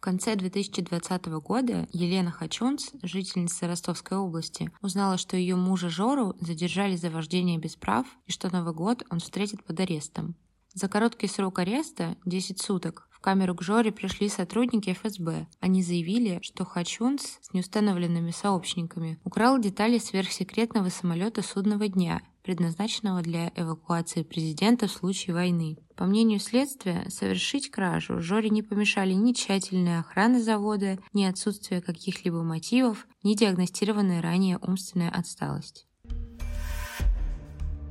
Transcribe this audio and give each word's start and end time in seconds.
В 0.00 0.02
конце 0.02 0.34
2020 0.34 1.26
года 1.26 1.86
Елена 1.92 2.30
Хачунц, 2.30 2.88
жительница 3.02 3.66
Ростовской 3.66 4.16
области, 4.16 4.70
узнала, 4.80 5.18
что 5.18 5.36
ее 5.36 5.56
мужа 5.56 5.90
Жору 5.90 6.34
задержали 6.40 6.96
за 6.96 7.10
вождение 7.10 7.58
без 7.58 7.76
прав 7.76 8.06
и 8.26 8.32
что 8.32 8.50
Новый 8.50 8.72
год 8.72 9.02
он 9.10 9.18
встретит 9.20 9.62
под 9.62 9.78
арестом. 9.78 10.36
За 10.72 10.88
короткий 10.88 11.26
срок 11.26 11.58
ареста, 11.58 12.16
10 12.24 12.62
суток, 12.62 13.10
в 13.10 13.20
камеру 13.20 13.54
к 13.54 13.60
Жоре 13.60 13.92
пришли 13.92 14.30
сотрудники 14.30 14.94
ФСБ. 14.94 15.46
Они 15.60 15.82
заявили, 15.82 16.38
что 16.40 16.64
Хачунц 16.64 17.36
с 17.42 17.52
неустановленными 17.52 18.30
сообщниками 18.30 19.20
украл 19.24 19.58
детали 19.58 19.98
сверхсекретного 19.98 20.88
самолета 20.88 21.42
судного 21.42 21.88
дня, 21.88 22.22
предназначенного 22.50 23.22
для 23.22 23.52
эвакуации 23.54 24.24
президента 24.24 24.88
в 24.88 24.90
случае 24.90 25.34
войны. 25.34 25.78
По 25.94 26.04
мнению 26.04 26.40
следствия, 26.40 27.06
совершить 27.08 27.70
кражу 27.70 28.20
Жоре 28.20 28.50
не 28.50 28.62
помешали 28.62 29.12
ни 29.12 29.32
тщательная 29.32 30.00
охрана 30.00 30.42
завода, 30.42 30.98
ни 31.12 31.22
отсутствие 31.22 31.80
каких-либо 31.80 32.42
мотивов, 32.42 33.06
ни 33.22 33.36
диагностированная 33.36 34.20
ранее 34.20 34.58
умственная 34.60 35.10
отсталость. 35.10 35.86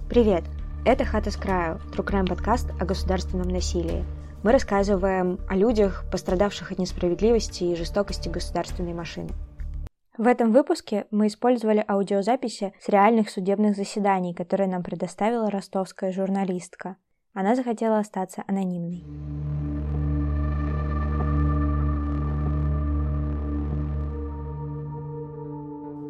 Привет! 0.09 0.43
Это 0.85 1.05
«Хата 1.05 1.31
с 1.31 1.37
краю»– 1.37 1.79
Трукрайм 1.93 2.27
подкаст 2.27 2.69
о 2.81 2.85
государственном 2.85 3.47
насилии– 3.47 4.03
мы 4.41 4.53
рассказываем 4.53 5.37
о 5.49 5.55
людях, 5.55 6.05
пострадавших 6.09 6.71
от 6.71 6.79
несправедливости 6.79 7.65
и 7.65 7.75
жестокости 7.75 8.29
государственной 8.29 8.93
машины. 8.93 9.31
В 10.19 10.27
этом 10.27 10.51
выпуске 10.51 11.07
мы 11.11 11.27
использовали 11.27 11.81
аудиозаписи 11.87 12.73
с 12.81 12.89
реальных 12.89 13.29
судебных 13.29 13.77
заседаний, 13.77 14.33
которые 14.33 14.67
нам 14.67 14.83
предоставила 14.83 15.49
ростовская 15.49 16.11
журналистка. 16.11 16.97
Она 17.33 17.55
захотела 17.55 17.99
остаться 17.99 18.43
анонимной. 18.45 19.05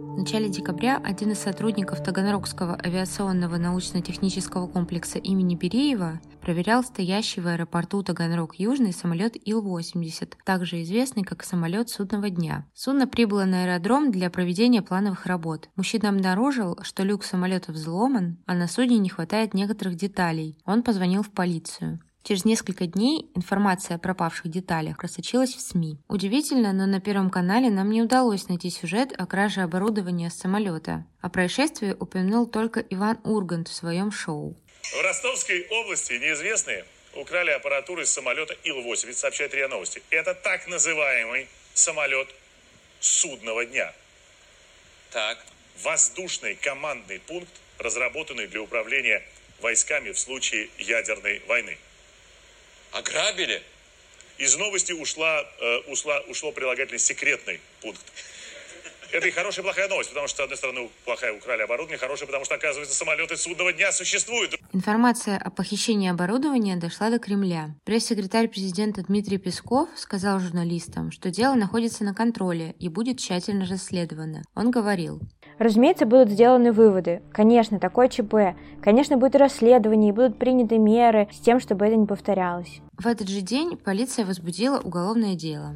В 0.10 0.18
начале 0.18 0.50
декабря 0.50 0.98
один 1.04 1.32
из 1.32 1.40
сотрудников 1.40 2.04
Таганрогского 2.04 2.78
авиационного 2.84 3.58
научно-технического 3.58 4.68
комплекса 4.68 5.20
имени 5.20 5.56
Береева 5.56 6.20
проверял 6.42 6.84
стоящий 6.84 7.42
в 7.42 7.48
аэропорту 7.48 8.04
Таганрог-Южный 8.04 8.92
самолет 8.92 9.36
Ил-80, 9.46 10.34
также 10.44 10.82
известный 10.82 11.24
как 11.24 11.44
самолет 11.44 11.90
судного 11.90 12.30
дня. 12.30 12.66
Судно 12.74 13.08
прибыло 13.08 13.46
на 13.46 13.64
аэродром 13.64 14.12
для 14.12 14.30
проведения 14.30 14.82
плановых 14.82 15.26
работ. 15.26 15.70
Мужчина 15.76 16.10
обнаружил, 16.10 16.78
что 16.82 17.04
люк 17.04 17.24
самолета 17.24 17.72
взломан, 17.72 18.40
а 18.46 18.56
на 18.56 18.68
судне 18.68 18.98
не 18.98 19.10
хватает 19.10 19.54
некоторых 19.54 19.96
деталей. 19.96 20.58
Он 20.66 20.84
позвонил 20.84 21.24
в 21.24 21.30
полицию. 21.30 22.00
Через 22.30 22.46
несколько 22.46 22.86
дней 22.86 23.26
информация 23.34 23.96
о 23.96 24.00
пропавших 24.00 24.52
деталях 24.52 25.00
просочилась 25.00 25.56
в 25.56 25.62
СМИ. 25.62 25.98
Удивительно, 26.08 26.74
но 26.74 26.86
на 26.86 27.02
Первом 27.02 27.32
канале 27.32 27.72
нам 27.72 27.90
не 27.90 28.04
удалось 28.04 28.48
найти 28.50 28.70
сюжет 28.70 29.12
о 29.18 29.26
краже 29.26 29.62
оборудования 29.62 30.30
с 30.30 30.36
самолета. 30.36 31.08
О 31.22 31.30
происшествии 31.30 31.96
упомянул 32.00 32.46
только 32.46 32.82
Иван 32.82 33.18
Ургант 33.24 33.68
в 33.68 33.74
своем 33.74 34.12
шоу. 34.12 34.56
В 34.84 35.02
Ростовской 35.02 35.66
области 35.72 36.14
неизвестные 36.14 36.86
украли 37.16 37.50
аппаратуру 37.50 38.04
из 38.04 38.12
самолета 38.12 38.56
Ил-80, 38.64 39.14
сообщает 39.14 39.52
РИА 39.56 39.68
Новости. 39.68 40.04
Это 40.12 40.36
так 40.36 40.68
называемый 40.68 41.48
самолет 41.74 42.28
судного 43.00 43.66
дня. 43.66 43.92
Так. 45.10 45.44
Воздушный 45.82 46.54
командный 46.54 47.22
пункт, 47.22 47.60
разработанный 47.80 48.46
для 48.46 48.62
управления 48.62 49.24
войсками 49.62 50.12
в 50.12 50.20
случае 50.20 50.70
ядерной 50.78 51.42
войны. 51.48 51.80
Ограбили? 52.92 53.62
Из 54.38 54.56
новости 54.56 54.94
ушла, 54.94 55.44
э, 55.60 55.78
ушла, 55.88 56.22
ушло 56.22 56.52
прилагательное 56.52 57.00
секретный 57.00 57.60
пункт. 57.82 58.02
Это 59.12 59.28
и 59.28 59.32
хорошая, 59.32 59.64
и 59.64 59.66
плохая 59.66 59.88
новость, 59.88 60.10
потому 60.10 60.28
что, 60.28 60.38
с 60.38 60.44
одной 60.44 60.58
стороны, 60.58 60.90
плохая 61.04 61.34
украли 61.34 61.64
оборудование, 61.64 61.98
хорошая, 61.98 62.28
потому 62.28 62.46
что, 62.46 62.56
оказывается, 62.56 62.96
самолеты 62.96 63.38
судного 63.38 63.74
дня 63.74 63.92
существуют. 63.92 64.56
Информация 64.72 65.38
о 65.38 65.50
похищении 65.50 66.10
оборудования 66.10 66.76
дошла 66.76 67.10
до 67.10 67.18
Кремля. 67.18 67.76
Пресс-секретарь 67.86 68.48
президента 68.48 69.02
Дмитрий 69.02 69.40
Песков 69.40 69.90
сказал 69.96 70.40
журналистам, 70.40 71.12
что 71.12 71.32
дело 71.32 71.56
находится 71.56 72.04
на 72.04 72.14
контроле 72.14 72.76
и 72.80 72.88
будет 72.88 73.18
тщательно 73.18 73.66
расследовано. 73.66 74.44
Он 74.54 74.70
говорил, 74.70 75.20
Разумеется, 75.60 76.06
будут 76.06 76.30
сделаны 76.30 76.72
выводы. 76.72 77.22
Конечно, 77.32 77.80
такое 77.80 78.08
ЧП. 78.08 78.56
Конечно, 78.82 79.18
будет 79.18 79.36
расследование 79.36 80.10
и 80.10 80.14
будут 80.14 80.40
приняты 80.40 80.78
меры 80.78 81.28
с 81.32 81.40
тем, 81.40 81.60
чтобы 81.60 81.86
это 81.86 81.98
не 81.98 82.06
повторялось. 82.06 82.80
В 82.98 83.06
этот 83.06 83.28
же 83.28 83.42
день 83.42 83.78
полиция 83.78 84.26
возбудила 84.26 84.80
уголовное 84.80 85.36
дело. 85.36 85.74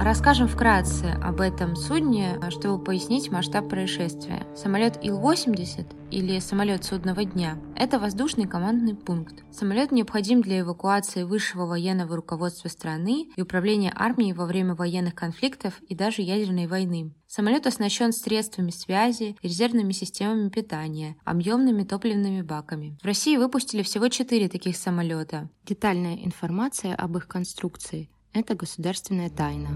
Расскажем 0.00 0.48
вкратце 0.48 1.06
об 1.22 1.40
этом 1.40 1.76
судне, 1.76 2.38
чтобы 2.50 2.82
пояснить 2.82 3.30
масштаб 3.30 3.68
происшествия. 3.68 4.46
Самолет 4.54 4.98
Ил-80 5.02 5.86
или 6.10 6.40
самолет 6.40 6.84
судного 6.84 7.24
дня– 7.24 7.58
это 7.76 7.98
воздушный 7.98 8.46
командный 8.46 8.94
пункт. 8.94 9.44
Самолет 9.50 9.92
необходим 9.92 10.42
для 10.42 10.60
эвакуации 10.60 11.22
высшего 11.22 11.66
военного 11.66 12.16
руководства 12.16 12.68
страны 12.68 13.30
и 13.34 13.42
управления 13.42 13.92
армией 13.94 14.32
во 14.32 14.46
время 14.46 14.74
военных 14.74 15.14
конфликтов 15.14 15.80
и 15.88 15.94
даже 15.94 16.22
ядерной 16.22 16.66
войны. 16.66 17.14
Самолет 17.26 17.66
оснащен 17.66 18.12
средствами 18.12 18.70
связи, 18.70 19.36
резервными 19.42 19.92
системами 19.92 20.50
питания, 20.50 21.16
объемными 21.24 21.82
топливными 21.82 22.42
баками. 22.42 22.98
В 23.02 23.06
России 23.06 23.36
выпустили 23.36 23.82
всего 23.82 24.08
четыре 24.08 24.48
таких 24.48 24.76
самолета. 24.76 25.48
Детальная 25.64 26.16
информация 26.16 26.94
об 26.94 27.16
их 27.16 27.26
конструкции 27.26 28.10
это 28.34 28.54
государственная 28.54 29.30
тайна. 29.30 29.70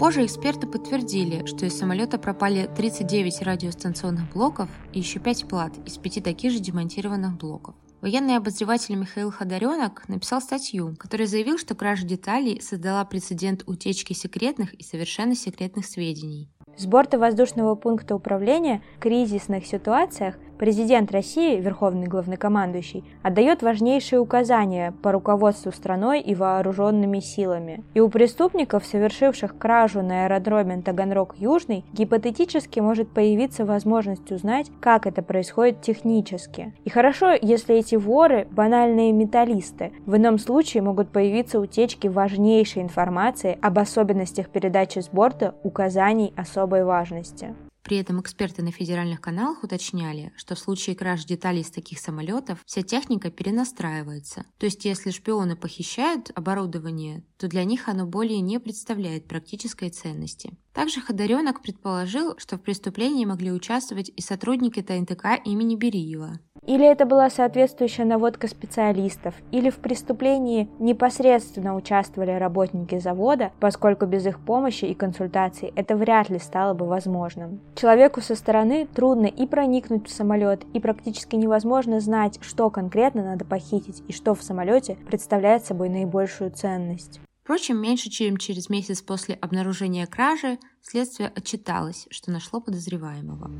Позже 0.00 0.24
эксперты 0.24 0.66
подтвердили, 0.66 1.46
что 1.46 1.66
из 1.66 1.78
самолета 1.78 2.18
пропали 2.18 2.68
39 2.76 3.42
радиостанционных 3.42 4.28
блоков 4.32 4.68
и 4.92 4.98
еще 4.98 5.20
5 5.20 5.48
плат 5.48 5.72
из 5.86 5.98
5 5.98 6.24
таких 6.24 6.50
же 6.50 6.58
демонтированных 6.58 7.36
блоков. 7.36 7.76
Военный 8.00 8.36
обозреватель 8.36 8.96
Михаил 8.96 9.30
Ходоренок 9.30 10.06
написал 10.08 10.42
статью, 10.42 10.94
который 10.98 11.26
заявил, 11.26 11.56
что 11.56 11.74
кража 11.74 12.04
деталей 12.04 12.60
создала 12.60 13.02
прецедент 13.04 13.62
утечки 13.66 14.12
секретных 14.12 14.74
и 14.74 14.82
совершенно 14.82 15.34
секретных 15.34 15.86
сведений. 15.86 16.50
С 16.76 16.86
борта 16.86 17.18
воздушного 17.18 17.76
пункта 17.76 18.16
управления 18.16 18.82
в 18.96 19.00
кризисных 19.00 19.64
ситуациях 19.64 20.34
Президент 20.58 21.10
России, 21.12 21.60
верховный 21.60 22.06
главнокомандующий, 22.06 23.04
отдает 23.22 23.62
важнейшие 23.62 24.20
указания 24.20 24.92
по 25.02 25.12
руководству 25.12 25.72
страной 25.72 26.20
и 26.20 26.34
вооруженными 26.34 27.20
силами. 27.20 27.82
И 27.94 28.00
у 28.00 28.08
преступников, 28.08 28.84
совершивших 28.84 29.58
кражу 29.58 30.02
на 30.02 30.24
аэродроме 30.24 30.82
Таганрог-Южный, 30.82 31.84
гипотетически 31.92 32.80
может 32.80 33.10
появиться 33.10 33.64
возможность 33.64 34.30
узнать, 34.30 34.70
как 34.80 35.06
это 35.06 35.22
происходит 35.22 35.82
технически. 35.82 36.72
И 36.84 36.90
хорошо, 36.90 37.32
если 37.40 37.76
эти 37.76 37.96
воры– 37.96 38.46
банальные 38.50 39.12
металлисты. 39.12 39.92
В 40.06 40.16
ином 40.16 40.38
случае 40.38 40.82
могут 40.82 41.10
появиться 41.10 41.58
утечки 41.60 42.06
важнейшей 42.06 42.82
информации 42.82 43.58
об 43.60 43.78
особенностях 43.78 44.48
передачи 44.48 45.00
с 45.00 45.08
борта 45.08 45.54
указаний 45.62 46.32
особой 46.36 46.84
важности. 46.84 47.54
При 47.84 47.98
этом 47.98 48.18
эксперты 48.18 48.62
на 48.62 48.72
федеральных 48.72 49.20
каналах 49.20 49.62
уточняли, 49.62 50.32
что 50.36 50.54
в 50.54 50.58
случае 50.58 50.96
краж 50.96 51.26
деталей 51.26 51.60
из 51.60 51.70
таких 51.70 52.00
самолетов 52.00 52.60
вся 52.64 52.82
техника 52.82 53.30
перенастраивается. 53.30 54.46
То 54.58 54.64
есть 54.64 54.86
если 54.86 55.10
шпионы 55.10 55.54
похищают 55.54 56.30
оборудование, 56.34 57.24
то 57.36 57.46
для 57.46 57.64
них 57.64 57.88
оно 57.88 58.06
более 58.06 58.40
не 58.40 58.58
представляет 58.58 59.28
практической 59.28 59.90
ценности. 59.90 60.56
Также 60.74 61.00
Ходоренок 61.00 61.62
предположил, 61.62 62.34
что 62.36 62.56
в 62.56 62.60
преступлении 62.60 63.24
могли 63.24 63.52
участвовать 63.52 64.10
и 64.14 64.20
сотрудники 64.20 64.82
ТНТК 64.82 65.38
имени 65.44 65.76
Бериева. 65.76 66.40
Или 66.66 66.84
это 66.84 67.06
была 67.06 67.30
соответствующая 67.30 68.04
наводка 68.04 68.48
специалистов, 68.48 69.34
или 69.52 69.70
в 69.70 69.76
преступлении 69.76 70.68
непосредственно 70.78 71.76
участвовали 71.76 72.32
работники 72.32 72.98
завода, 72.98 73.52
поскольку 73.60 74.06
без 74.06 74.26
их 74.26 74.40
помощи 74.40 74.86
и 74.86 74.94
консультаций 74.94 75.72
это 75.76 75.94
вряд 75.94 76.30
ли 76.30 76.38
стало 76.38 76.74
бы 76.74 76.86
возможным. 76.86 77.60
Человеку 77.76 78.20
со 78.20 78.34
стороны 78.34 78.88
трудно 78.92 79.26
и 79.26 79.46
проникнуть 79.46 80.08
в 80.08 80.10
самолет, 80.12 80.64
и 80.72 80.80
практически 80.80 81.36
невозможно 81.36 82.00
знать, 82.00 82.38
что 82.40 82.70
конкретно 82.70 83.22
надо 83.22 83.44
похитить 83.44 84.02
и 84.08 84.12
что 84.12 84.34
в 84.34 84.42
самолете 84.42 84.96
представляет 85.06 85.64
собой 85.64 85.88
наибольшую 85.88 86.50
ценность. 86.50 87.20
Впрочем, 87.44 87.76
меньше 87.76 88.08
чем 88.08 88.38
через 88.38 88.70
месяц 88.70 89.02
после 89.02 89.34
обнаружения 89.34 90.06
кражи 90.06 90.58
следствие 90.80 91.28
отчиталось, 91.28 92.06
что 92.10 92.30
нашло 92.30 92.58
подозреваемого. 92.58 93.50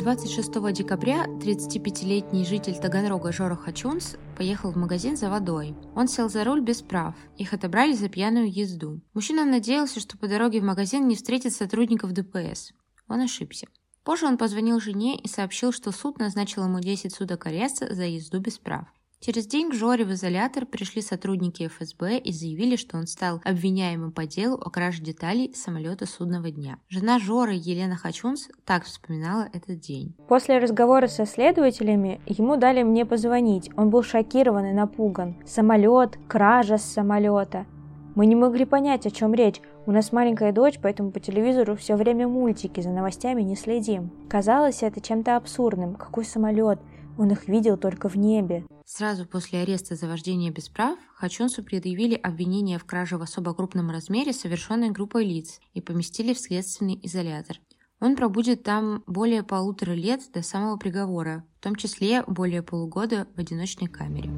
26 0.00 0.72
декабря 0.72 1.26
35-летний 1.26 2.44
житель 2.44 2.74
Таганрога 2.74 3.30
Жора 3.30 3.54
Хачунс 3.54 4.16
поехал 4.36 4.72
в 4.72 4.76
магазин 4.76 5.16
за 5.16 5.30
водой. 5.30 5.76
Он 5.94 6.08
сел 6.08 6.28
за 6.28 6.42
руль 6.42 6.62
без 6.62 6.82
прав. 6.82 7.14
Их 7.38 7.52
отобрали 7.52 7.92
за 7.92 8.08
пьяную 8.08 8.52
езду. 8.52 9.00
Мужчина 9.14 9.44
надеялся, 9.44 10.00
что 10.00 10.18
по 10.18 10.26
дороге 10.26 10.60
в 10.60 10.64
магазин 10.64 11.06
не 11.06 11.14
встретит 11.14 11.54
сотрудников 11.54 12.12
ДПС. 12.12 12.72
Он 13.06 13.20
ошибся. 13.20 13.68
Позже 14.06 14.26
он 14.26 14.38
позвонил 14.38 14.78
жене 14.78 15.16
и 15.16 15.26
сообщил, 15.26 15.72
что 15.72 15.90
суд 15.90 16.20
назначил 16.20 16.62
ему 16.62 16.78
10 16.78 17.12
суток 17.12 17.46
ареста 17.46 17.92
за 17.92 18.04
езду 18.04 18.38
без 18.38 18.56
прав. 18.56 18.86
Через 19.18 19.48
день 19.48 19.70
к 19.70 19.74
Жоре 19.74 20.04
в 20.04 20.12
изолятор 20.12 20.64
пришли 20.64 21.02
сотрудники 21.02 21.66
ФСБ 21.66 22.18
и 22.18 22.32
заявили, 22.32 22.76
что 22.76 22.98
он 22.98 23.08
стал 23.08 23.40
обвиняемым 23.44 24.12
по 24.12 24.24
делу 24.24 24.58
о 24.58 24.70
краже 24.70 25.02
деталей 25.02 25.52
самолета 25.56 26.06
судного 26.06 26.52
дня. 26.52 26.78
Жена 26.88 27.18
Жоры 27.18 27.54
Елена 27.54 27.96
Хачунс 27.96 28.48
так 28.64 28.84
вспоминала 28.84 29.48
этот 29.52 29.80
день. 29.80 30.14
После 30.28 30.58
разговора 30.58 31.08
со 31.08 31.26
следователями 31.26 32.20
ему 32.26 32.56
дали 32.56 32.84
мне 32.84 33.04
позвонить. 33.06 33.70
Он 33.76 33.90
был 33.90 34.04
шокирован 34.04 34.66
и 34.66 34.72
напуган. 34.72 35.34
Самолет, 35.44 36.16
кража 36.28 36.78
с 36.78 36.84
самолета. 36.84 37.66
Мы 38.14 38.26
не 38.26 38.36
могли 38.36 38.66
понять, 38.66 39.04
о 39.04 39.10
чем 39.10 39.34
речь. 39.34 39.60
У 39.88 39.92
нас 39.92 40.10
маленькая 40.10 40.50
дочь, 40.50 40.80
поэтому 40.82 41.12
по 41.12 41.20
телевизору 41.20 41.76
все 41.76 41.94
время 41.94 42.26
мультики, 42.26 42.80
за 42.80 42.90
новостями 42.90 43.42
не 43.42 43.54
следим. 43.54 44.10
Казалось 44.28 44.82
это 44.82 45.00
чем-то 45.00 45.36
абсурдным. 45.36 45.94
Какой 45.94 46.24
самолет? 46.24 46.80
Он 47.16 47.30
их 47.30 47.46
видел 47.46 47.76
только 47.76 48.08
в 48.08 48.16
небе. 48.16 48.66
Сразу 48.84 49.26
после 49.26 49.60
ареста 49.60 49.94
за 49.94 50.08
вождение 50.08 50.50
без 50.50 50.68
прав 50.68 50.98
Хачунсу 51.14 51.62
предъявили 51.62 52.16
обвинение 52.16 52.80
в 52.80 52.84
краже 52.84 53.16
в 53.16 53.22
особо 53.22 53.54
крупном 53.54 53.90
размере, 53.90 54.32
совершенной 54.32 54.90
группой 54.90 55.24
лиц, 55.24 55.60
и 55.72 55.80
поместили 55.80 56.34
в 56.34 56.40
следственный 56.40 56.98
изолятор. 57.04 57.60
Он 58.00 58.16
пробудет 58.16 58.64
там 58.64 59.04
более 59.06 59.44
полутора 59.44 59.92
лет 59.92 60.20
до 60.34 60.42
самого 60.42 60.78
приговора, 60.78 61.44
в 61.60 61.62
том 61.62 61.76
числе 61.76 62.24
более 62.26 62.62
полугода 62.62 63.28
в 63.36 63.38
одиночной 63.38 63.86
камере. 63.86 64.30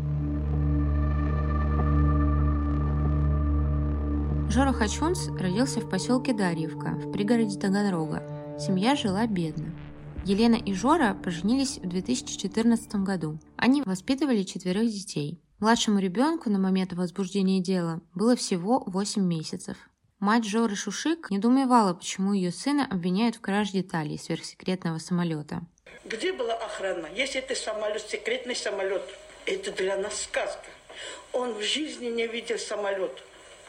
Жора 4.50 4.72
Хачунс 4.72 5.28
родился 5.38 5.80
в 5.80 5.90
поселке 5.90 6.32
Дарьевка, 6.32 6.92
в 6.92 7.12
пригороде 7.12 7.58
Таганрога. 7.58 8.56
Семья 8.58 8.96
жила 8.96 9.26
бедно. 9.26 9.74
Елена 10.24 10.54
и 10.54 10.72
Жора 10.72 11.12
поженились 11.22 11.76
в 11.76 11.86
2014 11.86 12.94
году. 12.96 13.38
Они 13.58 13.82
воспитывали 13.82 14.44
четверых 14.44 14.88
детей. 14.88 15.38
Младшему 15.58 15.98
ребенку 15.98 16.48
на 16.48 16.58
момент 16.58 16.94
возбуждения 16.94 17.60
дела 17.60 18.00
было 18.14 18.36
всего 18.36 18.82
8 18.86 19.22
месяцев. 19.22 19.76
Мать 20.18 20.46
Жоры 20.46 20.76
Шушик 20.76 21.30
недоумевала, 21.30 21.92
почему 21.92 22.32
ее 22.32 22.50
сына 22.50 22.86
обвиняют 22.90 23.36
в 23.36 23.42
краже 23.42 23.72
деталей 23.72 24.18
сверхсекретного 24.18 24.96
самолета. 24.96 25.60
Где 26.06 26.32
была 26.32 26.54
охрана? 26.54 27.06
Если 27.14 27.40
это 27.40 27.54
самолет, 27.54 28.00
секретный 28.00 28.56
самолет, 28.56 29.02
это 29.44 29.72
для 29.72 29.98
нас 29.98 30.22
сказка. 30.22 30.64
Он 31.34 31.52
в 31.52 31.62
жизни 31.62 32.06
не 32.06 32.26
видел 32.26 32.58
самолет. 32.58 33.22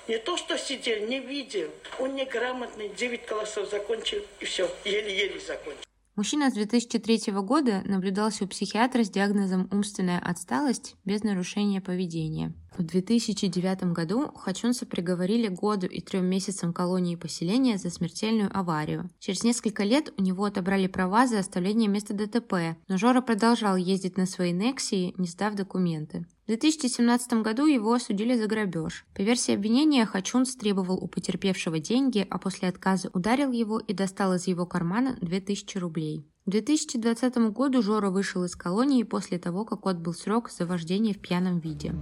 Не 0.09 0.17
то, 0.17 0.37
что 0.37 0.57
сидел, 0.57 1.07
не 1.07 1.19
видел. 1.19 1.69
Он 1.99 2.15
неграмотный, 2.15 2.89
9 2.97 3.27
классов 3.27 3.69
закончил, 3.69 4.17
и 4.39 4.45
все, 4.45 4.67
еле-еле 4.83 5.39
закончил. 5.39 5.83
Мужчина 6.15 6.49
с 6.49 6.53
2003 6.55 7.31
года 7.43 7.83
наблюдался 7.85 8.45
у 8.45 8.47
психиатра 8.47 9.03
с 9.03 9.09
диагнозом 9.11 9.69
умственная 9.71 10.17
отсталость 10.17 10.95
без 11.05 11.21
нарушения 11.21 11.79
поведения. 11.79 12.55
В 12.75 12.81
2009 12.81 13.93
году 13.93 14.31
Хачунса 14.33 14.87
приговорили 14.87 15.47
году 15.47 15.85
и 15.85 16.01
трем 16.01 16.25
месяцам 16.25 16.73
колонии 16.73 17.15
поселения 17.15 17.77
за 17.77 17.91
смертельную 17.91 18.49
аварию. 18.51 19.11
Через 19.19 19.43
несколько 19.43 19.83
лет 19.83 20.11
у 20.17 20.23
него 20.23 20.45
отобрали 20.45 20.87
права 20.87 21.27
за 21.27 21.37
оставление 21.37 21.87
места 21.87 22.15
ДТП, 22.15 22.75
но 22.87 22.97
Жора 22.97 23.21
продолжал 23.21 23.75
ездить 23.75 24.17
на 24.17 24.25
своей 24.25 24.53
Нексии, 24.53 25.13
не 25.17 25.27
сдав 25.27 25.53
документы. 25.53 26.25
В 26.49 26.51
2017 26.51 27.43
году 27.43 27.67
его 27.67 27.93
осудили 27.93 28.35
за 28.35 28.47
грабеж. 28.47 29.05
По 29.13 29.21
версии 29.21 29.53
обвинения, 29.53 30.03
Хачунс 30.03 30.55
требовал 30.55 30.97
у 30.97 31.07
потерпевшего 31.07 31.77
деньги, 31.77 32.25
а 32.27 32.39
после 32.39 32.69
отказа 32.69 33.11
ударил 33.13 33.51
его 33.51 33.77
и 33.77 33.93
достал 33.93 34.33
из 34.33 34.47
его 34.47 34.65
кармана 34.65 35.15
2000 35.21 35.77
рублей. 35.77 36.25
К 36.47 36.49
2020 36.49 37.37
году 37.53 37.83
Жора 37.83 38.09
вышел 38.09 38.43
из 38.45 38.55
колонии 38.55 39.03
после 39.03 39.37
того, 39.37 39.63
как 39.63 39.85
отбыл 39.85 40.15
срок 40.15 40.49
за 40.49 40.65
вождение 40.65 41.13
в 41.13 41.19
пьяном 41.19 41.59
виде. 41.59 41.93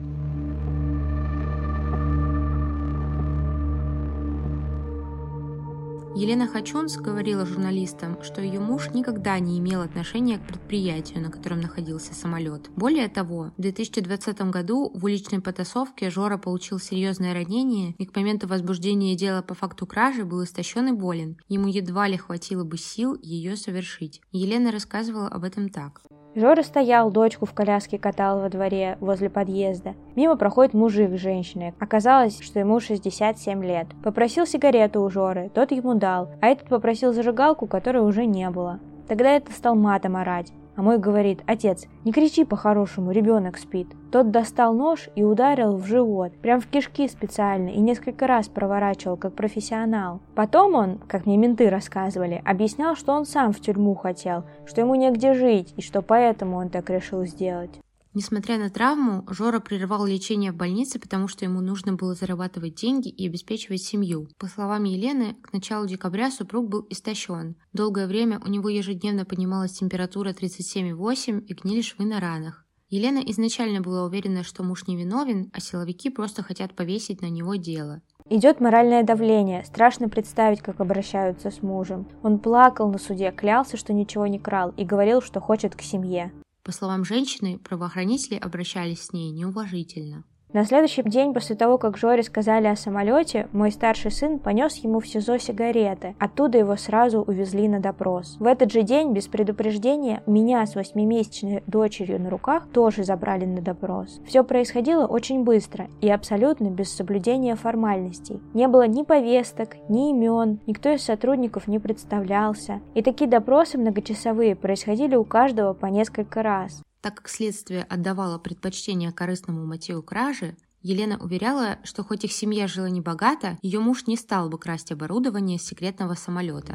Елена 6.18 6.48
Хачунс 6.48 6.98
говорила 6.98 7.46
журналистам, 7.46 8.24
что 8.24 8.42
ее 8.42 8.60
муж 8.60 8.90
никогда 8.90 9.38
не 9.38 9.60
имел 9.60 9.82
отношения 9.82 10.40
к 10.40 10.48
предприятию, 10.48 11.22
на 11.22 11.30
котором 11.30 11.62
находился 11.62 12.16
самолет. 12.16 12.72
Более 12.76 13.08
того, 13.08 13.52
в 13.56 13.62
2020 13.62 14.42
году 14.50 14.90
в 14.96 15.06
уличной 15.06 15.42
потасовке 15.42 16.10
Жора 16.10 16.40
получил 16.40 16.80
серьезное 16.80 17.36
ранение 17.36 17.94
и 18.00 18.06
к 18.08 18.16
моменту 18.16 18.48
возбуждения 18.48 19.16
дела 19.16 19.44
по 19.44 19.54
факту 19.54 19.86
кражи 19.86 20.26
был 20.26 20.44
истощен 20.44 20.88
и 20.88 20.92
болен. 20.92 21.38
Ему 21.50 21.68
едва 21.68 22.08
ли 22.08 22.18
хватило 22.18 22.64
бы 22.64 22.80
сил 22.80 23.16
ее 23.22 23.56
совершить. 23.56 24.20
Елена 24.32 24.72
рассказывала 24.72 25.28
об 25.28 25.44
этом 25.44 25.70
так. 25.70 26.02
Жора 26.38 26.62
стоял, 26.62 27.10
дочку 27.10 27.48
в 27.48 27.54
коляске 27.56 27.98
катал 27.98 28.42
во 28.42 28.50
дворе 28.50 29.00
возле 29.00 29.28
подъезда. 29.28 29.96
Мимо 30.16 30.36
проходит 30.36 30.76
мужик 30.76 31.10
с 31.18 31.20
женщиной. 31.20 31.74
Оказалось, 31.80 32.40
что 32.42 32.60
ему 32.60 32.80
67 32.80 33.66
лет. 33.66 33.88
Попросил 34.04 34.46
сигарету 34.46 35.02
у 35.02 35.10
Жоры, 35.10 35.50
тот 35.52 35.72
ему 35.72 35.96
дал, 35.96 36.30
а 36.40 36.50
этот 36.50 36.70
попросил 36.70 37.12
зажигалку, 37.12 37.66
которой 37.66 38.08
уже 38.08 38.28
не 38.28 38.48
было. 38.52 38.80
Тогда 39.08 39.32
это 39.32 39.52
стал 39.52 39.74
матом 39.74 40.16
орать. 40.16 40.54
А 40.78 40.84
мой 40.84 41.00
говорит, 41.00 41.42
отец, 41.48 41.88
не 42.06 42.12
кричи 42.12 42.46
по-хорошему, 42.46 43.10
ребенок 43.10 43.58
спит. 43.58 43.88
Тот 44.12 44.30
достал 44.30 44.76
нож 44.76 45.10
и 45.16 45.24
ударил 45.24 45.76
в 45.76 45.88
живот, 45.88 46.34
прям 46.38 46.62
в 46.62 46.68
кишки 46.68 47.08
специально, 47.08 47.70
и 47.70 47.80
несколько 47.80 48.28
раз 48.28 48.48
проворачивал, 48.48 49.18
как 49.18 49.34
профессионал. 49.34 50.22
Потом 50.36 50.76
он, 50.76 51.00
как 51.00 51.26
мне 51.26 51.36
менты 51.36 51.72
рассказывали, 51.72 52.44
объяснял, 52.46 52.96
что 52.96 53.14
он 53.14 53.26
сам 53.26 53.54
в 53.54 53.60
тюрьму 53.60 53.96
хотел, 53.96 54.44
что 54.68 54.82
ему 54.82 54.94
негде 54.94 55.34
жить, 55.34 55.74
и 55.78 55.82
что 55.82 56.04
поэтому 56.04 56.58
он 56.58 56.70
так 56.70 56.92
решил 56.92 57.26
сделать. 57.26 57.82
Несмотря 58.18 58.58
на 58.58 58.72
травму, 58.72 59.24
Жора 59.30 59.60
прерывал 59.60 60.08
лечение 60.08 60.52
в 60.52 60.56
больнице, 60.56 60.98
потому 60.98 61.28
что 61.28 61.46
ему 61.46 61.62
нужно 61.62 61.94
было 61.94 62.16
зарабатывать 62.16 62.74
деньги 62.74 63.10
и 63.10 63.28
обеспечивать 63.28 63.84
семью. 63.84 64.28
По 64.40 64.48
словам 64.48 64.86
Елены, 64.86 65.36
к 65.44 65.54
началу 65.54 65.86
декабря 65.86 66.32
супруг 66.32 66.68
был 66.68 66.88
истощен. 66.90 67.58
Долгое 67.74 68.08
время 68.08 68.42
у 68.44 68.50
него 68.50 68.70
ежедневно 68.70 69.24
поднималась 69.24 69.74
температура 69.74 70.30
37,8 70.30 71.42
и 71.42 71.54
гнили 71.54 71.82
швы 71.82 72.06
на 72.06 72.20
ранах. 72.20 72.66
Елена 72.90 73.20
изначально 73.20 73.82
была 73.82 74.04
уверена, 74.06 74.42
что 74.42 74.64
муж 74.64 74.88
невиновен, 74.88 75.52
а 75.54 75.60
силовики 75.60 76.10
просто 76.10 76.42
хотят 76.42 76.74
повесить 76.74 77.22
на 77.22 77.30
него 77.30 77.54
дело. 77.54 78.02
Идет 78.32 78.60
моральное 78.60 79.04
давление. 79.04 79.64
Страшно 79.64 80.10
представить, 80.10 80.62
как 80.62 80.80
обращаются 80.80 81.52
с 81.52 81.62
мужем. 81.62 82.08
Он 82.24 82.40
плакал 82.40 82.90
на 82.92 82.98
суде, 82.98 83.32
клялся, 83.32 83.78
что 83.78 83.94
ничего 83.94 84.26
не 84.26 84.40
крал 84.40 84.74
и 84.76 84.84
говорил, 84.84 85.22
что 85.22 85.40
хочет 85.40 85.76
к 85.76 85.84
семье. 85.84 86.32
По 86.68 86.74
словам 86.74 87.06
женщины, 87.06 87.60
правоохранители 87.60 88.36
обращались 88.36 89.04
с 89.04 89.14
ней 89.14 89.32
неуважительно. 89.32 90.26
На 90.54 90.64
следующий 90.64 91.04
день 91.04 91.34
после 91.34 91.56
того, 91.56 91.78
как 91.78 91.98
Жоре 91.98 92.24
сказали 92.24 92.68
о 92.68 92.76
самолете, 92.76 93.48
мой 93.52 93.70
старший 93.72 94.12
сын 94.12 94.40
понес 94.40 94.78
ему 94.78 95.02
в 95.02 95.08
СИЗО 95.08 95.38
сигареты. 95.40 96.16
Оттуда 96.20 96.58
его 96.58 96.78
сразу 96.78 97.22
увезли 97.22 97.68
на 97.68 97.82
допрос. 97.82 98.38
В 98.40 98.46
этот 98.46 98.72
же 98.72 98.82
день, 98.82 99.12
без 99.12 99.28
предупреждения, 99.28 100.24
меня 100.26 100.66
с 100.66 100.76
восьмимесячной 100.76 101.64
дочерью 101.68 102.22
на 102.22 102.30
руках 102.30 102.66
тоже 102.74 103.04
забрали 103.04 103.46
на 103.46 103.62
допрос. 103.62 104.22
Все 104.26 104.44
происходило 104.44 105.06
очень 105.06 105.44
быстро 105.44 105.90
и 106.00 106.10
абсолютно 106.10 106.70
без 106.70 106.96
соблюдения 106.96 107.56
формальностей. 107.56 108.42
Не 108.54 108.70
было 108.70 108.88
ни 108.88 109.04
повесток, 109.04 109.76
ни 109.90 110.12
имен, 110.12 110.60
никто 110.66 110.90
из 110.90 111.04
сотрудников 111.04 111.68
не 111.68 111.78
представлялся. 111.78 112.80
И 112.96 113.04
такие 113.04 113.30
допросы 113.30 113.78
многочасовые 113.78 114.56
происходили 114.56 115.16
у 115.16 115.26
каждого 115.26 115.74
по 115.74 115.88
несколько 115.88 116.42
раз. 116.42 116.82
Так 117.08 117.20
как 117.20 117.30
следствие 117.30 117.84
отдавало 117.84 118.38
предпочтение 118.38 119.14
корыстному 119.14 119.66
мотиву 119.66 120.04
кражи, 120.04 120.58
Елена 120.82 121.18
уверяла, 121.18 121.78
что 121.86 122.04
хоть 122.04 122.26
их 122.26 122.34
семья 122.34 122.68
жила 122.68 122.90
небогато, 122.90 123.58
ее 123.62 123.80
муж 123.80 124.08
не 124.08 124.18
стал 124.18 124.50
бы 124.50 124.60
красть 124.60 124.92
оборудование 124.92 125.58
секретного 125.58 126.16
самолета. 126.16 126.74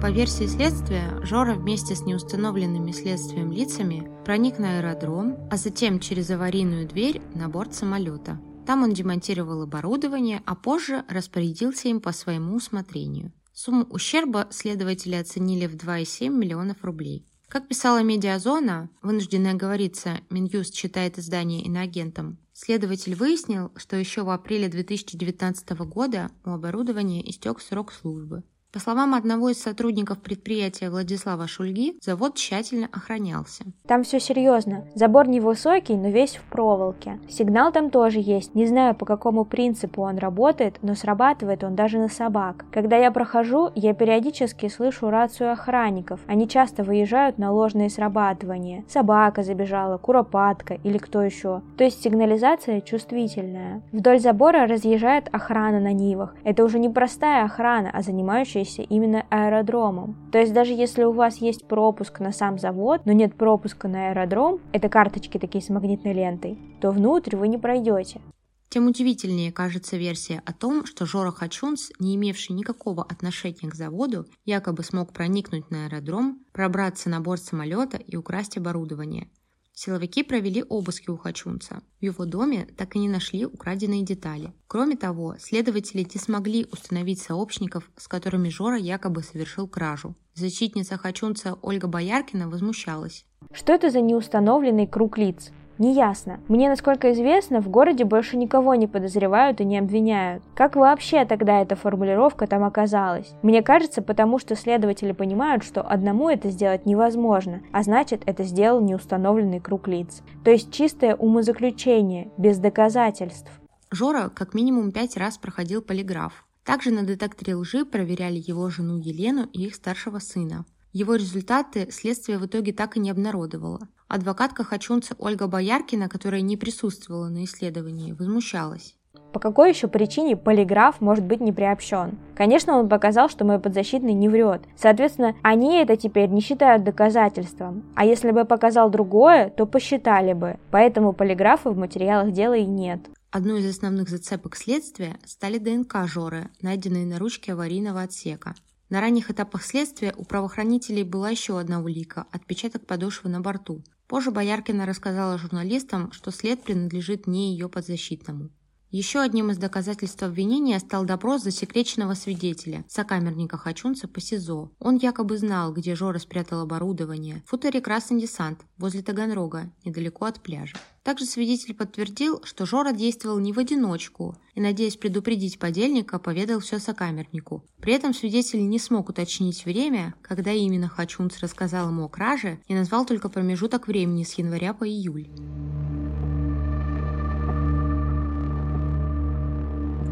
По 0.00 0.10
версии 0.10 0.46
следствия, 0.46 1.20
Жора 1.26 1.52
вместе 1.52 1.94
с 1.94 2.06
неустановленными 2.06 2.92
следствием 2.92 3.52
лицами 3.52 4.10
проник 4.24 4.58
на 4.58 4.78
аэродром, 4.78 5.36
а 5.50 5.58
затем 5.58 6.00
через 6.00 6.30
аварийную 6.30 6.88
дверь 6.88 7.20
на 7.34 7.50
борт 7.50 7.74
самолета. 7.74 8.40
Там 8.66 8.82
он 8.82 8.94
демонтировал 8.94 9.60
оборудование, 9.60 10.42
а 10.46 10.54
позже 10.54 11.04
распорядился 11.06 11.88
им 11.88 12.00
по 12.00 12.12
своему 12.12 12.56
усмотрению. 12.56 13.30
Сумму 13.62 13.84
ущерба 13.90 14.48
следователи 14.50 15.16
оценили 15.16 15.66
в 15.66 15.74
2,7 15.74 16.30
миллионов 16.30 16.82
рублей. 16.82 17.26
Как 17.46 17.68
писала 17.68 18.02
«Медиазона», 18.02 18.88
вынужденная 19.02 19.52
говориться, 19.52 20.22
Минюст 20.30 20.74
считает 20.74 21.18
издание 21.18 21.60
иноагентом, 21.60 22.38
следователь 22.54 23.14
выяснил, 23.14 23.70
что 23.76 23.96
еще 23.96 24.22
в 24.22 24.30
апреле 24.30 24.68
2019 24.68 25.68
года 25.80 26.30
у 26.42 26.52
оборудования 26.52 27.28
истек 27.28 27.60
срок 27.60 27.92
службы. 27.92 28.44
По 28.72 28.78
словам 28.78 29.16
одного 29.16 29.48
из 29.48 29.60
сотрудников 29.60 30.18
предприятия 30.18 30.90
Владислава 30.90 31.48
Шульги, 31.48 31.98
завод 32.00 32.36
тщательно 32.36 32.88
охранялся. 32.92 33.64
Там 33.88 34.04
все 34.04 34.20
серьезно. 34.20 34.84
Забор 34.94 35.26
невысокий, 35.26 35.96
но 35.96 36.10
весь 36.10 36.36
в 36.36 36.44
проволоке. 36.44 37.18
Сигнал 37.28 37.72
там 37.72 37.90
тоже 37.90 38.20
есть. 38.20 38.54
Не 38.54 38.66
знаю, 38.66 38.94
по 38.94 39.06
какому 39.06 39.44
принципу 39.44 40.02
он 40.02 40.18
работает, 40.18 40.78
но 40.82 40.94
срабатывает 40.94 41.64
он 41.64 41.74
даже 41.74 41.98
на 41.98 42.08
собак. 42.08 42.64
Когда 42.70 42.96
я 42.96 43.10
прохожу, 43.10 43.72
я 43.74 43.92
периодически 43.92 44.68
слышу 44.68 45.10
рацию 45.10 45.50
охранников. 45.50 46.20
Они 46.28 46.48
часто 46.48 46.84
выезжают 46.84 47.38
на 47.38 47.50
ложные 47.50 47.90
срабатывания. 47.90 48.84
Собака 48.86 49.42
забежала, 49.42 49.98
куропатка 49.98 50.74
или 50.84 50.98
кто 50.98 51.22
еще. 51.22 51.62
То 51.76 51.82
есть 51.82 52.04
сигнализация 52.04 52.82
чувствительная. 52.82 53.82
Вдоль 53.90 54.20
забора 54.20 54.68
разъезжает 54.68 55.28
охрана 55.32 55.80
на 55.80 55.92
Нивах. 55.92 56.36
Это 56.44 56.62
уже 56.62 56.78
не 56.78 56.88
простая 56.88 57.44
охрана, 57.44 57.90
а 57.92 58.02
занимающая 58.02 58.59
являющийся 58.60 58.82
именно 58.82 59.26
аэродромом. 59.30 60.16
То 60.32 60.38
есть 60.38 60.52
даже 60.52 60.72
если 60.72 61.04
у 61.04 61.12
вас 61.12 61.38
есть 61.38 61.66
пропуск 61.66 62.20
на 62.20 62.32
сам 62.32 62.58
завод, 62.58 63.02
но 63.04 63.12
нет 63.12 63.34
пропуска 63.34 63.88
на 63.88 64.10
аэродром, 64.10 64.60
это 64.72 64.88
карточки 64.88 65.38
такие 65.38 65.62
с 65.62 65.68
магнитной 65.68 66.12
лентой, 66.12 66.58
то 66.80 66.90
внутрь 66.90 67.36
вы 67.36 67.48
не 67.48 67.58
пройдете. 67.58 68.20
Тем 68.68 68.86
удивительнее 68.86 69.50
кажется 69.50 69.96
версия 69.96 70.42
о 70.46 70.52
том, 70.52 70.86
что 70.86 71.04
Жора 71.04 71.32
Хачунс, 71.32 71.90
не 71.98 72.14
имевший 72.14 72.54
никакого 72.54 73.02
отношения 73.02 73.68
к 73.68 73.74
заводу, 73.74 74.26
якобы 74.44 74.84
смог 74.84 75.12
проникнуть 75.12 75.70
на 75.70 75.86
аэродром, 75.86 76.38
пробраться 76.52 77.10
на 77.10 77.20
борт 77.20 77.42
самолета 77.42 77.96
и 77.96 78.16
украсть 78.16 78.56
оборудование– 78.56 79.28
Силовики 79.82 80.22
провели 80.22 80.62
обыски 80.68 81.08
у 81.08 81.16
Хачунца. 81.16 81.80
В 82.00 82.04
его 82.04 82.26
доме 82.26 82.68
так 82.76 82.96
и 82.96 82.98
не 82.98 83.08
нашли 83.08 83.46
украденные 83.46 84.02
детали. 84.02 84.52
Кроме 84.66 84.94
того, 84.94 85.36
следователи 85.38 86.02
не 86.02 86.20
смогли 86.20 86.66
установить 86.70 87.22
сообщников, 87.22 87.90
с 87.96 88.06
которыми 88.06 88.50
Жора 88.50 88.76
якобы 88.76 89.22
совершил 89.22 89.66
кражу. 89.66 90.14
Защитница 90.34 90.98
Хачунца 90.98 91.56
Ольга 91.62 91.88
Бояркина 91.88 92.50
возмущалась. 92.50 93.24
Что 93.52 93.72
это 93.72 93.88
за 93.88 94.02
неустановленный 94.02 94.86
круг 94.86 95.16
лиц? 95.16 95.50
Неясно. 95.80 96.40
Мне, 96.46 96.68
насколько 96.68 97.10
известно, 97.10 97.62
в 97.62 97.70
городе 97.70 98.04
больше 98.04 98.36
никого 98.36 98.74
не 98.74 98.86
подозревают 98.86 99.62
и 99.62 99.64
не 99.64 99.78
обвиняют. 99.78 100.42
Как 100.54 100.76
вообще 100.76 101.24
тогда 101.24 101.62
эта 101.62 101.74
формулировка 101.74 102.46
там 102.46 102.64
оказалась? 102.64 103.32
Мне 103.40 103.62
кажется, 103.62 104.02
потому 104.02 104.38
что 104.38 104.56
следователи 104.56 105.12
понимают, 105.12 105.64
что 105.64 105.80
одному 105.80 106.28
это 106.28 106.50
сделать 106.50 106.84
невозможно, 106.84 107.62
а 107.72 107.82
значит, 107.82 108.20
это 108.26 108.44
сделал 108.44 108.82
неустановленный 108.82 109.58
круг 109.58 109.88
лиц. 109.88 110.22
То 110.44 110.50
есть 110.50 110.70
чистое 110.70 111.16
умозаключение, 111.16 112.30
без 112.36 112.58
доказательств. 112.58 113.50
Жора 113.90 114.28
как 114.28 114.52
минимум 114.52 114.92
пять 114.92 115.16
раз 115.16 115.38
проходил 115.38 115.80
полиграф. 115.80 116.44
Также 116.62 116.90
на 116.90 117.04
детекторе 117.04 117.54
лжи 117.54 117.86
проверяли 117.86 118.36
его 118.36 118.68
жену 118.68 118.98
Елену 118.98 119.48
и 119.54 119.64
их 119.64 119.74
старшего 119.74 120.18
сына. 120.18 120.66
Его 120.92 121.14
результаты 121.14 121.90
следствие 121.90 122.36
в 122.36 122.44
итоге 122.44 122.74
так 122.74 122.98
и 122.98 123.00
не 123.00 123.10
обнародовало. 123.10 123.88
Адвокатка 124.10 124.64
Хачунца 124.64 125.14
Ольга 125.20 125.46
Бояркина, 125.46 126.08
которая 126.08 126.40
не 126.40 126.56
присутствовала 126.56 127.28
на 127.28 127.44
исследовании, 127.44 128.10
возмущалась. 128.10 128.96
По 129.32 129.38
какой 129.38 129.70
еще 129.70 129.86
причине 129.86 130.36
полиграф 130.36 131.00
может 131.00 131.24
быть 131.24 131.38
не 131.40 131.52
приобщен? 131.52 132.18
Конечно, 132.34 132.76
он 132.76 132.88
показал, 132.88 133.28
что 133.28 133.44
мой 133.44 133.60
подзащитный 133.60 134.12
не 134.12 134.28
врет. 134.28 134.62
Соответственно, 134.76 135.36
они 135.42 135.76
это 135.76 135.96
теперь 135.96 136.28
не 136.28 136.40
считают 136.40 136.82
доказательством. 136.82 137.84
А 137.94 138.04
если 138.04 138.32
бы 138.32 138.44
показал 138.44 138.90
другое, 138.90 139.48
то 139.48 139.64
посчитали 139.64 140.32
бы. 140.32 140.58
Поэтому 140.72 141.12
полиграфа 141.12 141.70
в 141.70 141.78
материалах 141.78 142.32
дела 142.32 142.54
и 142.54 142.66
нет. 142.66 143.08
Одной 143.30 143.60
из 143.60 143.70
основных 143.70 144.08
зацепок 144.08 144.56
следствия 144.56 145.20
стали 145.24 145.58
ДНК 145.58 146.08
Жоры, 146.08 146.50
найденные 146.60 147.06
на 147.06 147.20
ручке 147.20 147.52
аварийного 147.52 148.02
отсека. 148.02 148.56
На 148.88 149.00
ранних 149.00 149.30
этапах 149.30 149.62
следствия 149.62 150.12
у 150.16 150.24
правоохранителей 150.24 151.04
была 151.04 151.30
еще 151.30 151.60
одна 151.60 151.80
улика– 151.80 152.26
отпечаток 152.32 152.88
подошвы 152.88 153.30
на 153.30 153.40
борту. 153.40 153.84
Позже 154.10 154.32
Бояркина 154.32 154.86
рассказала 154.86 155.38
журналистам, 155.38 156.10
что 156.10 156.32
след 156.32 156.64
принадлежит 156.64 157.28
не 157.28 157.52
ее 157.52 157.68
подзащитному. 157.68 158.50
Еще 158.90 159.20
одним 159.20 159.52
из 159.52 159.56
доказательств 159.56 160.20
обвинения 160.24 160.76
стал 160.80 161.04
допрос 161.04 161.44
засекреченного 161.44 162.14
свидетеля, 162.14 162.84
сокамерника 162.88 163.56
Хачунца 163.56 164.08
по 164.08 164.20
СИЗО. 164.20 164.72
Он 164.80 164.96
якобы 164.96 165.38
знал, 165.38 165.72
где 165.72 165.94
Жора 165.94 166.18
спрятал 166.18 166.60
оборудование. 166.62 167.40
В 167.46 167.50
футоре 167.50 167.80
«Красный 167.80 168.20
десант» 168.20 168.62
возле 168.78 169.02
Таганрога, 169.02 169.70
недалеко 169.84 170.24
от 170.24 170.40
пляжа. 170.40 170.76
Также 171.04 171.24
свидетель 171.24 171.72
подтвердил, 171.72 172.42
что 172.42 172.66
Жора 172.66 172.90
действовал 172.90 173.38
не 173.38 173.52
в 173.52 173.58
одиночку 173.60 174.36
и, 174.54 174.60
надеясь 174.60 174.96
предупредить 174.96 175.60
подельника, 175.60 176.18
поведал 176.18 176.58
все 176.58 176.80
сокамернику. 176.80 177.64
При 177.80 177.92
этом 177.92 178.12
свидетель 178.12 178.68
не 178.68 178.80
смог 178.80 179.08
уточнить 179.08 179.64
время, 179.64 180.14
когда 180.20 180.50
именно 180.50 180.88
Хачунц 180.88 181.38
рассказал 181.38 181.90
ему 181.90 182.06
о 182.06 182.08
краже 182.08 182.60
и 182.66 182.74
назвал 182.74 183.06
только 183.06 183.28
промежуток 183.28 183.86
времени 183.86 184.24
с 184.24 184.34
января 184.34 184.74
по 184.74 184.88
июль. 184.88 185.28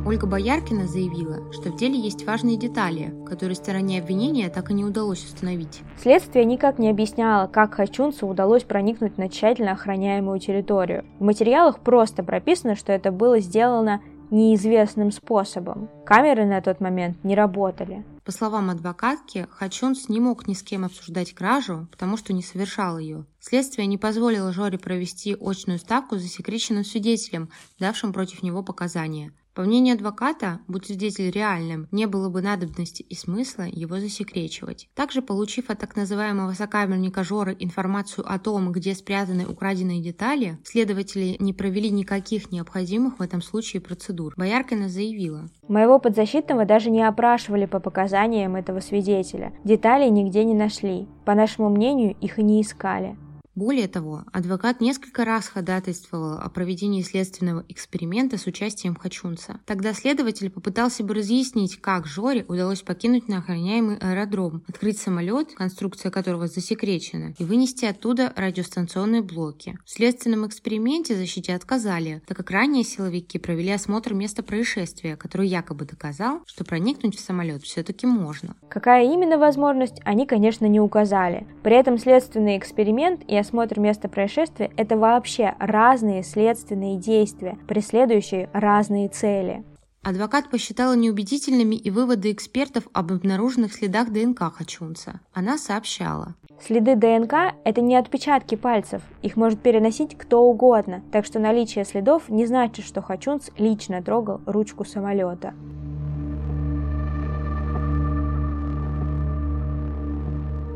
Ольга 0.08 0.26
Бояркина 0.26 0.86
заявила, 0.86 1.52
что 1.52 1.68
в 1.70 1.76
деле 1.76 2.00
есть 2.00 2.24
важные 2.24 2.56
детали, 2.56 3.14
которые 3.26 3.54
стороне 3.54 4.00
обвинения 4.00 4.48
так 4.48 4.70
и 4.70 4.72
не 4.72 4.82
удалось 4.82 5.22
установить. 5.22 5.82
Следствие 5.98 6.46
никак 6.46 6.78
не 6.78 6.88
объясняло, 6.88 7.46
как 7.46 7.74
Хачунцу 7.74 8.26
удалось 8.26 8.62
проникнуть 8.62 9.18
на 9.18 9.28
тщательно 9.28 9.72
охраняемую 9.72 10.40
территорию. 10.40 11.04
В 11.18 11.24
материалах 11.24 11.80
просто 11.80 12.22
прописано, 12.22 12.74
что 12.74 12.90
это 12.90 13.12
было 13.12 13.38
сделано 13.40 14.00
неизвестным 14.30 15.12
способом. 15.12 15.90
Камеры 16.06 16.46
на 16.46 16.62
тот 16.62 16.80
момент 16.80 17.22
не 17.22 17.34
работали. 17.34 18.02
По 18.24 18.32
словам 18.32 18.70
адвокатки, 18.70 19.46
Хачунс 19.50 20.08
не 20.08 20.20
мог 20.20 20.48
ни 20.48 20.54
с 20.54 20.62
кем 20.62 20.86
обсуждать 20.86 21.34
кражу, 21.34 21.86
потому 21.90 22.16
что 22.16 22.32
не 22.32 22.42
совершал 22.42 22.96
ее. 22.96 23.26
Следствие 23.40 23.86
не 23.86 23.98
позволило 23.98 24.54
Жоре 24.54 24.78
провести 24.78 25.36
очную 25.38 25.78
ставку 25.78 26.16
за 26.16 26.22
засекреченным 26.22 26.84
свидетелем, 26.84 27.50
давшим 27.78 28.14
против 28.14 28.42
него 28.42 28.62
показания. 28.62 29.32
По 29.58 29.64
мнению 29.64 29.96
адвоката, 29.96 30.60
будь 30.68 30.86
свидетель 30.86 31.32
реальным, 31.32 31.88
не 31.90 32.06
было 32.06 32.28
бы 32.28 32.42
надобности 32.42 33.02
и 33.02 33.16
смысла 33.16 33.64
его 33.64 33.98
засекречивать. 33.98 34.88
Также, 34.94 35.20
получив 35.20 35.68
от 35.68 35.80
так 35.80 35.96
называемого 35.96 36.52
сокамерника 36.52 37.24
Жоры 37.24 37.56
информацию 37.58 38.24
о 38.32 38.38
том, 38.38 38.70
где 38.70 38.94
спрятаны 38.94 39.46
украденные 39.48 40.00
детали, 40.00 40.58
следователи 40.62 41.34
не 41.40 41.52
провели 41.52 41.90
никаких 41.90 42.52
необходимых 42.52 43.18
в 43.18 43.20
этом 43.20 43.42
случае 43.42 43.82
процедур. 43.82 44.32
Бояркина 44.36 44.88
заявила. 44.88 45.48
Моего 45.66 45.98
подзащитного 45.98 46.64
даже 46.64 46.88
не 46.88 47.02
опрашивали 47.02 47.66
по 47.66 47.80
показаниям 47.80 48.54
этого 48.54 48.78
свидетеля. 48.78 49.52
Деталей 49.64 50.08
нигде 50.08 50.44
не 50.44 50.54
нашли. 50.54 51.08
По 51.24 51.34
нашему 51.34 51.68
мнению, 51.68 52.14
их 52.20 52.38
и 52.38 52.44
не 52.44 52.62
искали. 52.62 53.16
Более 53.58 53.88
того, 53.88 54.22
адвокат 54.32 54.80
несколько 54.80 55.24
раз 55.24 55.48
ходатайствовал 55.48 56.38
о 56.38 56.48
проведении 56.48 57.02
следственного 57.02 57.64
эксперимента 57.68 58.38
с 58.38 58.46
участием 58.46 58.94
Хачунца. 58.94 59.58
Тогда 59.66 59.94
следователь 59.94 60.48
попытался 60.48 61.02
бы 61.02 61.14
разъяснить, 61.14 61.80
как 61.80 62.06
Жоре 62.06 62.44
удалось 62.46 62.82
покинуть 62.82 63.26
неохраняемый 63.26 63.96
аэродром, 63.96 64.62
открыть 64.68 65.00
самолет, 65.00 65.54
конструкция 65.56 66.12
которого 66.12 66.46
засекречена, 66.46 67.34
и 67.36 67.42
вынести 67.42 67.84
оттуда 67.84 68.32
радиостанционные 68.36 69.22
блоки. 69.22 69.76
В 69.84 69.90
следственном 69.90 70.46
эксперименте 70.46 71.16
защите 71.16 71.52
отказали, 71.52 72.22
так 72.28 72.36
как 72.36 72.52
ранее 72.52 72.84
силовики 72.84 73.40
провели 73.40 73.72
осмотр 73.72 74.14
места 74.14 74.44
происшествия, 74.44 75.16
который 75.16 75.48
якобы 75.48 75.84
доказал, 75.84 76.42
что 76.46 76.64
проникнуть 76.64 77.16
в 77.16 77.20
самолет 77.20 77.64
все-таки 77.64 78.06
можно. 78.06 78.54
Какая 78.68 79.12
именно 79.12 79.36
возможность, 79.36 80.00
они, 80.04 80.26
конечно, 80.26 80.66
не 80.66 80.78
указали. 80.78 81.44
При 81.64 81.74
этом 81.74 81.98
следственный 81.98 82.56
эксперимент 82.56 83.24
и 83.26 83.36
осмотр 83.48 83.80
места 83.80 84.08
происшествия– 84.08 84.70
это 84.76 84.98
вообще 84.98 85.54
разные 85.58 86.22
следственные 86.22 86.98
действия, 86.98 87.56
преследующие 87.66 88.50
разные 88.52 89.08
цели. 89.08 89.64
Адвокат 90.02 90.50
посчитала 90.50 90.94
неубедительными 90.94 91.74
и 91.74 91.90
выводы 91.90 92.30
экспертов 92.30 92.84
об 92.92 93.10
обнаруженных 93.10 93.72
следах 93.72 94.10
ДНК 94.10 94.52
Хачунца. 94.54 95.20
Она 95.32 95.58
сообщала. 95.58 96.34
Следы 96.60 96.94
ДНК– 96.94 97.54
это 97.64 97.80
не 97.80 97.96
отпечатки 97.96 98.54
пальцев, 98.54 99.02
их 99.22 99.36
может 99.36 99.60
переносить 99.60 100.16
кто 100.16 100.42
угодно, 100.42 101.02
так 101.10 101.24
что 101.24 101.38
наличие 101.38 101.84
следов 101.84 102.28
не 102.28 102.46
значит, 102.46 102.84
что 102.84 103.00
Хачунц 103.00 103.48
лично 103.56 104.02
трогал 104.02 104.40
ручку 104.44 104.84
самолета. 104.84 105.54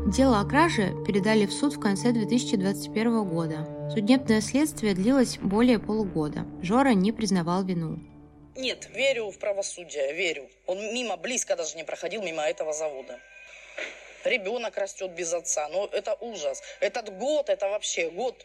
Дело 0.05 0.41
о 0.41 0.45
краже 0.45 0.93
передали 1.07 1.45
в 1.45 1.53
суд 1.53 1.75
в 1.75 1.79
конце 1.79 2.11
2021 2.11 3.23
года. 3.23 3.89
Судебное 3.93 4.41
следствие 4.41 4.93
длилось 4.93 5.37
более 5.37 5.79
полугода. 5.79 6.45
Жора 6.61 6.89
не 6.89 7.13
признавал 7.13 7.63
вину. 7.63 7.99
Нет, 8.57 8.89
верю 8.93 9.31
в 9.31 9.39
правосудие, 9.39 10.13
верю. 10.13 10.49
Он 10.67 10.77
мимо, 10.77 11.15
близко 11.15 11.55
даже 11.55 11.77
не 11.77 11.85
проходил 11.85 12.21
мимо 12.21 12.43
этого 12.43 12.73
завода. 12.73 13.17
Ребенок 14.25 14.77
растет 14.77 15.15
без 15.15 15.33
отца. 15.33 15.69
Ну, 15.71 15.85
это 15.85 16.17
ужас. 16.19 16.61
Этот 16.81 17.17
год, 17.17 17.47
это 17.47 17.69
вообще 17.69 18.09
год 18.09 18.35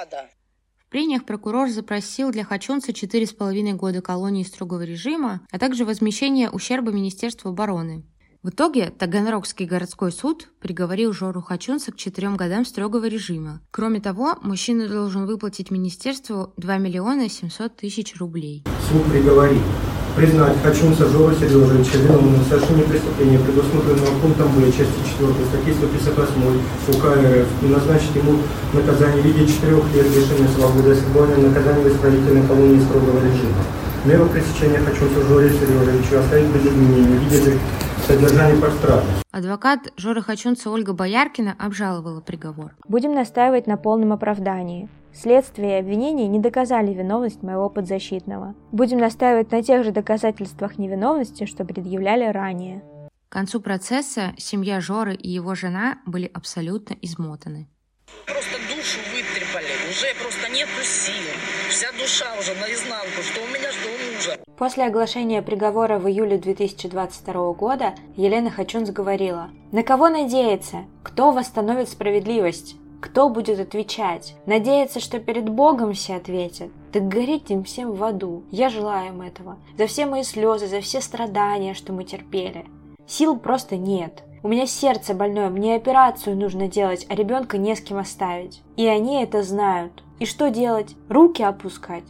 ада. 0.00 0.30
В 0.78 0.90
прениях 0.90 1.26
прокурор 1.26 1.68
запросил 1.68 2.30
для 2.30 2.44
Хачонца 2.44 2.92
4,5 2.92 3.72
года 3.72 4.00
колонии 4.00 4.44
строгого 4.44 4.82
режима, 4.82 5.40
а 5.50 5.58
также 5.58 5.84
возмещение 5.84 6.50
ущерба 6.50 6.92
Министерству 6.92 7.50
обороны. 7.50 8.04
В 8.42 8.48
итоге 8.48 8.88
Таганрогский 8.88 9.66
городской 9.66 10.10
суд 10.10 10.48
приговорил 10.60 11.12
Жору 11.12 11.42
Хачунца 11.42 11.92
к 11.92 11.96
четырем 11.96 12.38
годам 12.38 12.64
строгого 12.64 13.04
режима. 13.04 13.60
Кроме 13.70 14.00
того, 14.00 14.34
мужчина 14.40 14.88
должен 14.88 15.26
выплатить 15.26 15.70
министерству 15.70 16.54
2 16.56 16.78
миллиона 16.78 17.28
700 17.28 17.76
тысяч 17.76 18.16
рублей. 18.18 18.64
Суд 18.88 19.04
приговорил 19.12 19.60
признать 20.16 20.56
Хачунца 20.62 21.06
Жору 21.10 21.34
Сережевича 21.34 21.98
виновным 21.98 22.40
в 22.40 22.48
совершении 22.48 22.84
преступления, 22.84 23.38
предусмотренного 23.40 24.20
пунктом 24.22 24.48
Б 24.56 24.72
части 24.72 25.00
4 25.20 25.34
статьи 25.44 25.74
158 25.74 26.96
УК 26.96 27.04
РФ 27.20 27.48
и 27.60 27.66
назначить 27.66 28.16
ему 28.16 28.38
наказание 28.72 29.20
в 29.20 29.26
виде 29.26 29.46
4 29.52 29.76
лет 29.76 30.16
лишения 30.16 30.48
свободы, 30.56 30.92
освобождения 30.92 31.48
наказания 31.48 31.84
в 31.84 31.92
исправительной 31.92 32.46
колонии 32.46 32.80
строгого 32.80 33.20
режима. 33.20 33.60
Меру 34.06 34.24
пресечения 34.30 34.78
Хачунца 34.78 35.28
Жору 35.28 35.46
Сережевичу 35.46 36.18
оставить 36.18 36.48
без 36.48 36.62
изменений 36.72 37.18
в 37.18 37.22
виде 37.28 37.58
содержания 38.10 38.60
под 38.60 38.72
стражей. 38.72 39.10
Адвокат 39.30 39.92
Жоры 39.96 40.22
Хачунца 40.22 40.70
Ольга 40.70 40.92
Бояркина 40.92 41.54
обжаловала 41.58 42.20
приговор. 42.20 42.74
Будем 42.88 43.14
настаивать 43.14 43.68
на 43.68 43.76
полном 43.76 44.12
оправдании. 44.12 44.88
Следствие 45.14 45.76
и 45.76 45.80
обвинение 45.80 46.26
не 46.26 46.40
доказали 46.40 46.92
виновность 46.92 47.42
моего 47.42 47.68
подзащитного. 47.68 48.54
Будем 48.72 48.98
настаивать 48.98 49.52
на 49.52 49.62
тех 49.62 49.84
же 49.84 49.92
доказательствах 49.92 50.78
невиновности, 50.78 51.46
что 51.46 51.64
предъявляли 51.64 52.26
ранее. 52.26 52.82
К 53.28 53.32
концу 53.32 53.60
процесса 53.60 54.32
семья 54.36 54.80
Жоры 54.80 55.14
и 55.14 55.28
его 55.28 55.54
жена 55.54 55.98
были 56.04 56.28
абсолютно 56.32 56.96
измотаны. 57.02 57.68
Просто 58.26 58.56
душу 58.68 58.98
вытрепали, 59.12 59.70
уже 59.88 60.08
просто 60.20 60.48
нету 60.52 60.82
сил. 60.82 61.49
Вся 61.80 61.92
душа 61.92 62.26
уже 62.38 62.54
наизнанку, 62.56 63.22
что 63.22 63.40
у 63.40 63.46
меня, 63.46 63.72
что 63.72 63.88
у 63.88 64.14
мужа. 64.14 64.38
После 64.58 64.84
оглашения 64.84 65.40
приговора 65.40 65.98
в 65.98 66.06
июле 66.10 66.36
2022 66.36 67.54
года 67.54 67.94
Елена 68.16 68.50
Хачунц 68.50 68.90
говорила, 68.90 69.48
«На 69.72 69.82
кого 69.82 70.10
надеяться? 70.10 70.84
Кто 71.02 71.30
восстановит 71.30 71.88
справедливость? 71.88 72.76
Кто 73.00 73.30
будет 73.30 73.58
отвечать? 73.58 74.34
Надеяться, 74.44 75.00
что 75.00 75.20
перед 75.20 75.48
Богом 75.48 75.94
все 75.94 76.16
ответят? 76.16 76.68
Так 76.92 77.08
гореть 77.08 77.50
им 77.50 77.64
всем 77.64 77.92
в 77.92 78.04
аду. 78.04 78.44
Я 78.50 78.68
желаю 78.68 79.14
им 79.14 79.22
этого. 79.22 79.56
За 79.78 79.86
все 79.86 80.04
мои 80.04 80.22
слезы, 80.22 80.66
за 80.66 80.82
все 80.82 81.00
страдания, 81.00 81.72
что 81.72 81.94
мы 81.94 82.04
терпели. 82.04 82.66
Сил 83.06 83.38
просто 83.38 83.78
нет. 83.78 84.22
У 84.42 84.48
меня 84.48 84.66
сердце 84.66 85.14
больное, 85.14 85.48
мне 85.48 85.76
операцию 85.76 86.36
нужно 86.36 86.68
делать, 86.68 87.06
а 87.08 87.14
ребенка 87.14 87.56
не 87.56 87.74
с 87.74 87.80
кем 87.80 87.96
оставить. 87.96 88.60
И 88.76 88.86
они 88.86 89.22
это 89.22 89.42
знают. 89.42 90.02
И 90.20 90.26
что 90.26 90.50
делать? 90.50 90.96
Руки 91.08 91.42
опускать? 91.42 92.04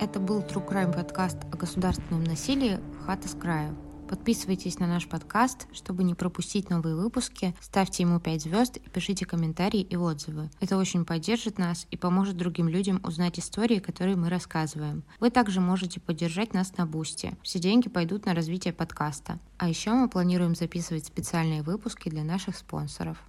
Это 0.00 0.18
был 0.18 0.40
True 0.40 0.66
Crime 0.66 0.94
подкаст 0.94 1.36
о 1.52 1.58
государственном 1.58 2.24
насилии 2.24 2.78
«Хата 3.04 3.28
с 3.28 3.34
краю». 3.34 3.76
Подписывайтесь 4.08 4.78
на 4.78 4.86
наш 4.86 5.08
подкаст, 5.08 5.66
чтобы 5.72 6.04
не 6.04 6.14
пропустить 6.14 6.70
новые 6.70 6.94
выпуски, 6.94 7.54
ставьте 7.60 8.04
ему 8.04 8.20
5 8.20 8.42
звезд 8.42 8.76
и 8.76 8.88
пишите 8.88 9.26
комментарии 9.26 9.80
и 9.80 9.96
отзывы. 9.96 10.48
Это 10.60 10.76
очень 10.76 11.04
поддержит 11.04 11.58
нас 11.58 11.86
и 11.90 11.96
поможет 11.96 12.36
другим 12.36 12.68
людям 12.68 13.00
узнать 13.02 13.38
истории, 13.40 13.80
которые 13.80 14.16
мы 14.16 14.28
рассказываем. 14.28 15.02
Вы 15.18 15.30
также 15.30 15.60
можете 15.60 15.98
поддержать 15.98 16.54
нас 16.54 16.76
на 16.76 16.86
Boosty. 16.86 17.36
Все 17.42 17.58
деньги 17.58 17.88
пойдут 17.88 18.26
на 18.26 18.34
развитие 18.34 18.72
подкаста. 18.72 19.40
А 19.58 19.68
еще 19.68 19.90
мы 19.90 20.08
планируем 20.08 20.54
записывать 20.54 21.06
специальные 21.06 21.62
выпуски 21.62 22.08
для 22.08 22.22
наших 22.22 22.56
спонсоров. 22.56 23.18